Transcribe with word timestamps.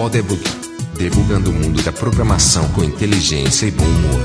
Podebug. 0.00 0.42
Debugando 0.96 1.50
o 1.50 1.52
mundo 1.52 1.82
da 1.82 1.92
programação 1.92 2.66
com 2.72 2.82
inteligência 2.82 3.66
e 3.66 3.70
bom 3.70 3.84
humor. 3.84 4.20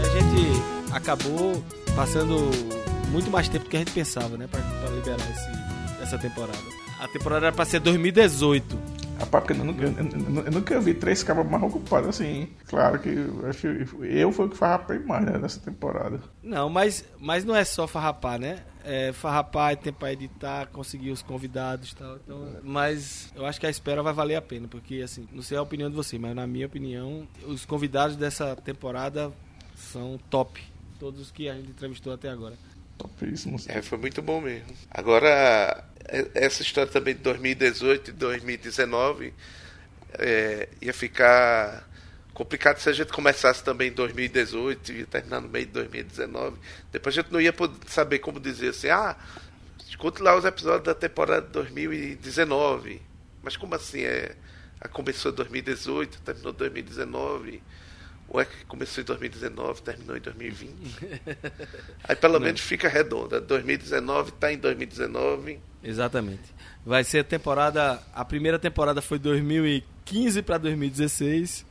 A 0.00 0.18
gente 0.18 0.94
acabou 0.94 1.62
passando 1.94 2.50
muito 3.10 3.30
mais 3.30 3.50
tempo 3.50 3.64
do 3.64 3.68
que 3.68 3.76
a 3.76 3.80
gente 3.80 3.92
pensava, 3.92 4.38
né? 4.38 4.46
Pra 4.50 4.62
liberar 4.88 5.30
esse, 5.30 6.02
essa 6.02 6.16
temporada. 6.16 6.56
A 7.00 7.08
temporada 7.08 7.48
era 7.48 7.54
pra 7.54 7.66
ser 7.66 7.80
2018. 7.80 8.97
Rapaz, 9.18 9.44
porque 9.44 9.60
eu 9.60 9.64
nunca, 9.64 9.82
eu, 9.84 10.44
eu- 10.44 10.52
nunca 10.52 10.80
vi 10.80 10.94
três 10.94 11.22
cabas 11.22 11.48
mais 11.48 11.62
ocupados 11.62 12.08
assim. 12.10 12.48
Claro 12.66 12.98
que 13.00 13.08
eu 13.08 13.46
acho 13.48 13.66
eu 13.66 14.30
fui 14.32 14.46
o 14.46 14.48
que 14.48 14.56
farrapei 14.56 14.98
mais 15.00 15.24
né, 15.24 15.38
nessa 15.38 15.58
temporada. 15.60 16.20
Não, 16.42 16.68
mas, 16.68 17.04
mas 17.18 17.44
não 17.44 17.54
é 17.56 17.64
só 17.64 17.86
farrapar, 17.86 18.38
né? 18.38 18.58
É 18.84 19.12
farrapar, 19.12 19.76
tem 19.76 19.92
pra 19.92 20.12
editar, 20.12 20.66
conseguir 20.68 21.10
os 21.10 21.20
convidados 21.20 21.90
e 21.92 21.96
tal. 21.96 22.16
Então, 22.16 22.48
mas 22.62 23.30
eu 23.34 23.44
acho 23.44 23.58
que 23.60 23.66
a 23.66 23.70
espera 23.70 24.02
vai 24.02 24.12
valer 24.12 24.36
a 24.36 24.42
pena, 24.42 24.68
porque 24.68 25.02
assim, 25.02 25.28
não 25.32 25.42
sei 25.42 25.58
a 25.58 25.62
opinião 25.62 25.90
de 25.90 25.96
você, 25.96 26.18
mas 26.18 26.34
na 26.34 26.46
minha 26.46 26.66
opinião, 26.66 27.26
os 27.46 27.64
convidados 27.64 28.16
dessa 28.16 28.54
temporada 28.56 29.32
são 29.76 30.18
top. 30.30 30.62
Todos 30.98 31.20
os 31.20 31.30
que 31.30 31.48
a 31.48 31.54
gente 31.54 31.70
entrevistou 31.70 32.12
até 32.12 32.28
agora. 32.30 32.54
Topíssimos. 32.96 33.68
É, 33.68 33.80
foi 33.82 33.98
muito 33.98 34.20
bom 34.22 34.40
mesmo. 34.40 34.66
Agora, 34.90 35.28
é- 35.28 35.84
essa 36.34 36.62
história 36.62 36.90
também 36.90 37.14
de 37.14 37.20
2018 37.20 38.10
e 38.10 38.12
2019 38.12 39.34
é, 40.18 40.68
ia 40.80 40.94
ficar 40.94 41.86
complicado 42.32 42.78
se 42.78 42.88
a 42.88 42.92
gente 42.92 43.12
começasse 43.12 43.62
também 43.62 43.88
em 43.88 43.92
2018 43.92 44.92
e 44.92 45.06
terminar 45.06 45.40
no 45.40 45.48
meio 45.48 45.66
de 45.66 45.72
2019. 45.72 46.56
Depois 46.92 47.16
a 47.16 47.20
gente 47.20 47.32
não 47.32 47.40
ia 47.40 47.54
saber 47.86 48.20
como 48.20 48.40
dizer 48.40 48.70
assim, 48.70 48.88
ah, 48.88 49.16
escute 49.86 50.22
lá 50.22 50.36
os 50.36 50.44
episódios 50.44 50.84
da 50.84 50.94
temporada 50.94 51.46
de 51.46 51.52
2019. 51.52 53.02
Mas 53.42 53.56
como 53.56 53.74
assim? 53.74 54.02
É, 54.02 54.34
começou 54.92 55.32
em 55.32 55.34
2018, 55.34 56.20
terminou 56.22 56.52
em 56.52 56.56
2019. 56.56 57.62
Ou 58.28 58.40
é 58.40 58.44
que 58.44 58.64
começou 58.66 59.02
em 59.02 59.06
2019, 59.06 59.82
terminou 59.82 60.16
em 60.16 60.20
2020? 60.20 60.98
Aí 62.04 62.14
pelo 62.14 62.38
menos 62.38 62.60
fica 62.60 62.86
redonda. 62.86 63.40
2019 63.40 64.32
tá 64.32 64.52
em 64.52 64.58
2019. 64.58 65.58
Exatamente. 65.82 66.54
Vai 66.84 67.04
ser 67.04 67.20
a 67.20 67.24
temporada. 67.24 68.02
A 68.14 68.24
primeira 68.24 68.58
temporada 68.58 69.00
foi 69.00 69.18
2015 69.18 70.42
para 70.42 70.58
2016, 70.58 71.64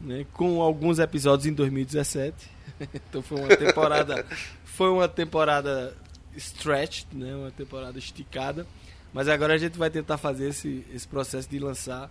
né, 0.00 0.24
com 0.32 0.62
alguns 0.62 0.98
episódios 0.98 1.46
em 1.46 1.52
2017. 1.52 2.50
então 2.94 3.20
foi 3.20 3.40
uma 3.40 3.56
temporada. 3.56 4.24
foi 4.64 4.88
uma 4.88 5.08
temporada 5.08 5.94
stretched, 6.36 7.06
né, 7.12 7.34
uma 7.34 7.50
temporada 7.50 7.98
esticada. 7.98 8.66
Mas 9.12 9.28
agora 9.28 9.54
a 9.54 9.58
gente 9.58 9.78
vai 9.78 9.90
tentar 9.90 10.16
fazer 10.16 10.48
esse, 10.48 10.86
esse 10.94 11.06
processo 11.06 11.48
de 11.50 11.58
lançar 11.58 12.10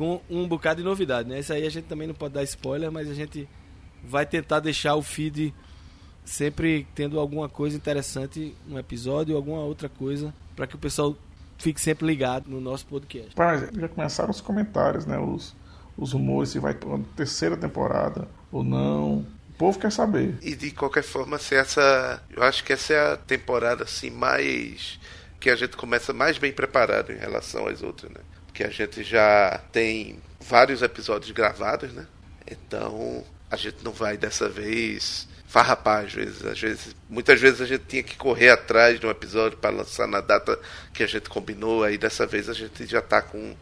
com 0.00 0.18
um 0.30 0.48
bocado 0.48 0.80
de 0.80 0.82
novidade. 0.88 1.28
Né? 1.28 1.40
Isso 1.40 1.52
aí 1.52 1.66
a 1.66 1.68
gente 1.68 1.84
também 1.84 2.08
não 2.08 2.14
pode 2.14 2.32
dar 2.32 2.42
spoiler, 2.42 2.90
mas 2.90 3.06
a 3.10 3.12
gente 3.12 3.46
vai 4.02 4.24
tentar 4.24 4.58
deixar 4.58 4.94
o 4.94 5.02
feed 5.02 5.54
sempre 6.24 6.86
tendo 6.94 7.20
alguma 7.20 7.50
coisa 7.50 7.76
interessante, 7.76 8.56
um 8.66 8.78
episódio 8.78 9.34
ou 9.34 9.36
alguma 9.36 9.60
outra 9.60 9.90
coisa, 9.90 10.32
para 10.56 10.66
que 10.66 10.74
o 10.74 10.78
pessoal 10.78 11.14
fique 11.58 11.78
sempre 11.78 12.06
ligado 12.06 12.48
no 12.48 12.62
nosso 12.62 12.86
podcast. 12.86 13.28
Rapaz, 13.36 13.68
já 13.78 13.88
começaram 13.90 14.30
os 14.30 14.40
comentários, 14.40 15.04
né? 15.04 15.18
Os, 15.18 15.54
os 15.98 16.14
rumores 16.14 16.48
se 16.48 16.58
vai 16.58 16.72
ter 16.72 16.86
uma 16.86 17.04
terceira 17.14 17.54
temporada 17.54 18.26
ou 18.50 18.64
não. 18.64 19.18
O 19.50 19.52
povo 19.58 19.78
quer 19.78 19.92
saber. 19.92 20.38
E 20.40 20.56
de 20.56 20.70
qualquer 20.70 21.02
forma, 21.02 21.36
se 21.36 21.54
essa. 21.54 22.22
Eu 22.34 22.42
acho 22.42 22.64
que 22.64 22.72
essa 22.72 22.94
é 22.94 23.12
a 23.12 23.16
temporada 23.18 23.84
assim 23.84 24.08
mais. 24.08 24.98
que 25.38 25.50
a 25.50 25.56
gente 25.56 25.76
começa 25.76 26.14
mais 26.14 26.38
bem 26.38 26.54
preparado 26.54 27.12
em 27.12 27.18
relação 27.18 27.66
às 27.66 27.82
outras, 27.82 28.10
né? 28.10 28.20
Porque 28.50 28.64
a 28.64 28.68
gente 28.68 29.04
já 29.04 29.60
tem 29.70 30.18
vários 30.40 30.82
episódios 30.82 31.30
gravados, 31.30 31.92
né? 31.92 32.04
Então 32.50 33.24
a 33.48 33.56
gente 33.56 33.84
não 33.84 33.92
vai 33.92 34.16
dessa 34.16 34.48
vez 34.48 35.28
farrapar 35.46 36.04
às 36.04 36.12
vezes. 36.12 36.44
Às 36.44 36.60
vezes, 36.60 36.96
muitas 37.08 37.40
vezes 37.40 37.60
a 37.60 37.64
gente 37.64 37.84
tinha 37.86 38.02
que 38.02 38.16
correr 38.16 38.50
atrás 38.50 38.98
de 38.98 39.06
um 39.06 39.10
episódio 39.10 39.56
para 39.56 39.70
lançar 39.70 40.08
na 40.08 40.20
data 40.20 40.58
que 40.92 41.04
a 41.04 41.06
gente 41.06 41.30
combinou. 41.30 41.84
Aí 41.84 41.96
dessa 41.96 42.26
vez 42.26 42.48
a 42.48 42.52
gente 42.52 42.86
já 42.86 43.00
tá 43.00 43.22
com 43.22 43.54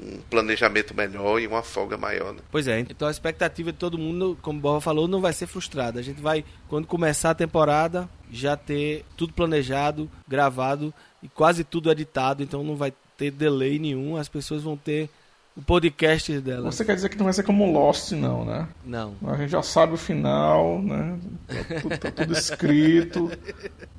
um 0.00 0.18
planejamento 0.30 0.94
melhor 0.94 1.40
e 1.40 1.46
uma 1.46 1.62
folga 1.62 1.96
maior, 1.96 2.32
né? 2.32 2.40
Pois 2.50 2.66
é, 2.68 2.80
então 2.80 3.08
a 3.08 3.10
expectativa 3.10 3.72
de 3.72 3.78
todo 3.78 3.98
mundo, 3.98 4.38
como 4.42 4.58
o 4.58 4.62
Borba 4.62 4.80
falou, 4.80 5.08
não 5.08 5.20
vai 5.20 5.32
ser 5.32 5.46
frustrada. 5.46 6.00
A 6.00 6.02
gente 6.02 6.20
vai, 6.20 6.44
quando 6.68 6.86
começar 6.86 7.30
a 7.30 7.34
temporada, 7.34 8.08
já 8.30 8.56
ter 8.56 9.04
tudo 9.16 9.32
planejado, 9.32 10.10
gravado 10.26 10.92
e 11.22 11.28
quase 11.28 11.64
tudo 11.64 11.90
editado, 11.90 12.42
então 12.42 12.64
não 12.64 12.76
vai 12.76 12.92
ter 13.16 13.30
delay 13.30 13.78
nenhum, 13.78 14.16
as 14.16 14.28
pessoas 14.28 14.62
vão 14.62 14.76
ter 14.76 15.08
o 15.56 15.60
podcast 15.62 16.40
delas. 16.40 16.74
Você 16.74 16.84
quer 16.84 16.94
dizer 16.94 17.10
que 17.10 17.16
não 17.18 17.24
vai 17.24 17.32
ser 17.34 17.42
como 17.42 17.70
Lost, 17.70 18.12
não, 18.12 18.44
né? 18.44 18.66
Não. 18.84 19.14
A 19.26 19.36
gente 19.36 19.50
já 19.50 19.62
sabe 19.62 19.92
o 19.94 19.98
final, 19.98 20.80
né? 20.80 21.18
Tá 21.46 21.80
tudo, 21.80 21.98
tá 21.98 22.10
tudo 22.10 22.32
escrito. 22.32 23.30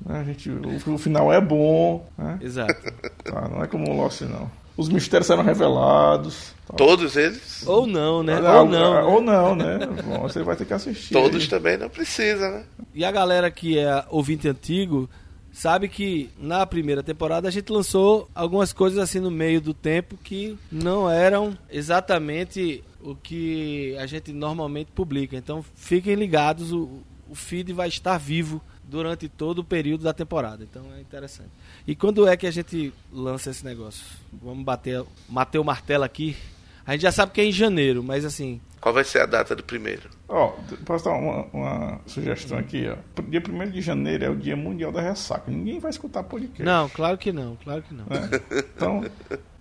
né? 0.04 0.18
A 0.20 0.24
gente, 0.24 0.50
o, 0.50 0.94
o 0.94 0.98
final 0.98 1.32
é 1.32 1.40
bom, 1.40 2.04
né? 2.18 2.38
Exato. 2.42 2.74
Tá, 3.22 3.48
não 3.48 3.62
é 3.62 3.66
como 3.68 3.92
Lost, 3.94 4.22
não. 4.22 4.50
Os 4.76 4.88
mistérios 4.88 5.26
serão 5.26 5.42
revelados. 5.44 6.52
tá? 6.66 6.74
Todos 6.74 7.16
eles. 7.16 7.64
Ou 7.66 7.86
não, 7.86 8.22
né? 8.22 8.34
Ah, 8.44 8.62
Ou 8.62 8.68
não. 8.68 9.08
Ou 9.12 9.20
não, 9.22 9.54
né? 9.54 9.78
Bom, 10.04 10.20
você 10.22 10.42
vai 10.42 10.56
ter 10.56 10.64
que 10.64 10.74
assistir. 10.74 11.12
Todos 11.12 11.42
aí. 11.42 11.48
também 11.48 11.76
não 11.76 11.88
precisa, 11.88 12.50
né? 12.50 12.64
E 12.94 13.04
a 13.04 13.12
galera 13.12 13.50
que 13.50 13.78
é 13.78 14.04
ouvinte 14.10 14.48
antigo 14.48 15.08
sabe 15.52 15.88
que 15.88 16.30
na 16.36 16.66
primeira 16.66 17.02
temporada 17.02 17.46
a 17.46 17.50
gente 17.50 17.70
lançou 17.70 18.28
algumas 18.34 18.72
coisas 18.72 18.98
assim 18.98 19.20
no 19.20 19.30
meio 19.30 19.60
do 19.60 19.72
tempo 19.72 20.16
que 20.16 20.58
não 20.70 21.08
eram 21.08 21.56
exatamente 21.70 22.82
o 23.00 23.14
que 23.14 23.96
a 23.98 24.06
gente 24.06 24.32
normalmente 24.32 24.90
publica. 24.92 25.36
Então 25.36 25.64
fiquem 25.76 26.14
ligados, 26.16 26.72
o, 26.72 27.02
o 27.30 27.34
feed 27.34 27.72
vai 27.72 27.86
estar 27.88 28.18
vivo 28.18 28.60
durante 28.88 29.28
todo 29.28 29.60
o 29.60 29.64
período 29.64 30.04
da 30.04 30.12
temporada. 30.12 30.64
Então 30.64 30.82
é 30.96 31.00
interessante. 31.00 31.50
E 31.86 31.94
quando 31.94 32.26
é 32.26 32.36
que 32.36 32.46
a 32.46 32.50
gente 32.50 32.92
lança 33.12 33.50
esse 33.50 33.64
negócio? 33.64 34.04
Vamos 34.32 34.64
bater, 34.64 35.04
bater 35.28 35.58
o 35.58 35.64
martelo 35.64 36.04
aqui. 36.04 36.36
A 36.86 36.92
gente 36.92 37.02
já 37.02 37.12
sabe 37.12 37.32
que 37.32 37.40
é 37.40 37.44
em 37.44 37.52
janeiro, 37.52 38.02
mas 38.02 38.24
assim, 38.26 38.60
Qual 38.78 38.92
vai 38.92 39.04
ser 39.04 39.20
a 39.22 39.26
data 39.26 39.56
do 39.56 39.64
primeiro? 39.64 40.10
Ó, 40.28 40.48
posso 40.84 41.06
dar 41.06 41.12
uma, 41.12 41.44
uma 41.52 42.00
sugestão 42.06 42.58
aqui, 42.58 42.86
ó. 42.86 43.22
Dia 43.22 43.42
1 43.46 43.70
de 43.70 43.80
janeiro 43.80 44.24
é 44.26 44.28
o 44.28 44.36
Dia 44.36 44.54
Mundial 44.54 44.92
da 44.92 45.00
Ressaca. 45.00 45.50
Ninguém 45.50 45.78
vai 45.80 45.90
escutar 45.90 46.22
podcast. 46.22 46.62
não, 46.62 46.88
claro 46.90 47.16
que 47.16 47.32
não, 47.32 47.56
claro 47.64 47.82
que 47.82 47.94
não. 47.94 48.04
né? 48.04 48.28
Então, 48.76 49.02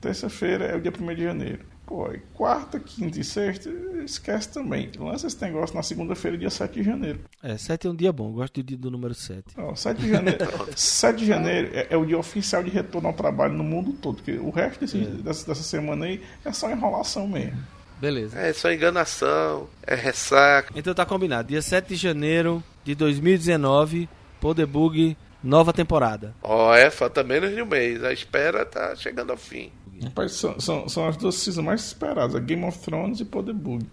terça-feira 0.02 0.66
é 0.66 0.76
o 0.76 0.82
dia 0.82 0.92
1 0.92 1.16
de 1.16 1.24
janeiro. 1.24 1.60
Pô, 1.86 2.12
e 2.12 2.20
quarta, 2.34 2.80
quinta 2.80 3.20
e 3.20 3.24
sexta, 3.24 3.70
esquece 4.06 4.50
também. 4.50 4.90
Lança 4.98 5.28
esse 5.28 5.42
negócio 5.42 5.76
na 5.76 5.84
segunda-feira, 5.84 6.38
dia 6.38 6.50
7 6.50 6.74
de 6.74 6.84
janeiro. 6.84 7.20
É, 7.42 7.58
7 7.58 7.88
é 7.88 7.90
um 7.90 7.96
dia 7.96 8.12
bom, 8.12 8.32
gosto 8.32 8.56
do 8.62 8.64
dia 8.64 8.78
do 8.78 8.90
número 8.92 9.14
7. 9.14 9.44
Ó, 9.58 9.76
7 9.76 10.02
de 10.02 10.10
janeiro, 10.10 10.46
7 10.76 11.18
de 11.20 11.26
janeiro 11.26 11.70
é, 11.74 11.88
é 11.90 11.98
o 11.98 12.06
dia 12.06 12.18
oficial 12.18 12.64
de 12.64 12.70
retorno 12.70 13.08
ao 13.08 13.14
trabalho 13.14 13.54
no 13.54 13.64
mundo 13.64 13.94
todo. 13.94 14.16
Porque 14.18 14.34
o 14.34 14.50
resto 14.50 14.80
desse- 14.82 14.98
dessa, 14.98 15.48
dessa 15.48 15.64
semana 15.64 16.06
aí 16.06 16.22
é 16.46 16.52
só 16.52 16.70
enrolação 16.72 17.28
mesmo. 17.28 17.58
Beleza. 18.00 18.38
É 18.38 18.52
só 18.52 18.72
enganação, 18.72 19.70
é 19.86 19.96
ressaca. 19.96 20.74
Então 20.76 20.94
tá 20.94 21.06
combinado. 21.06 21.48
Dia 21.48 21.62
7 21.62 21.88
de 21.90 21.96
janeiro 21.96 22.62
de 22.84 22.94
2019, 22.96 24.10
Podebug, 24.42 25.16
nova 25.42 25.72
temporada. 25.72 26.36
Ó, 26.44 26.74
é, 26.76 26.90
falta 26.90 27.24
menos 27.24 27.56
de 27.56 27.62
um 27.62 27.66
mês. 27.66 28.04
A 28.04 28.12
espera 28.12 28.66
tá 28.66 28.94
chegando 28.96 29.32
ao 29.32 29.38
fim. 29.38 29.72
Rapaz, 30.04 30.34
são, 30.34 30.60
são, 30.60 30.90
são 30.90 31.08
as 31.08 31.18
duas 31.18 31.36
seasons 31.36 31.64
mais 31.66 31.86
esperadas, 31.86 32.42
Game 32.44 32.64
of 32.66 32.78
Thrones 32.80 33.20
e 33.20 33.26
Poder 33.26 33.54
Bug. 33.54 33.86